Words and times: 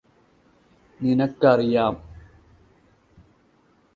നിനക്കറിയാം 0.99 1.95